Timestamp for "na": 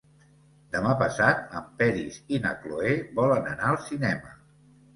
2.47-2.55